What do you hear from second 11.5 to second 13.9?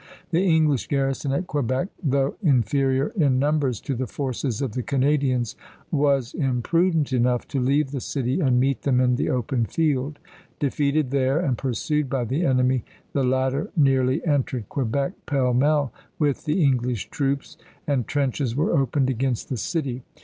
pursued by the enemy, the latter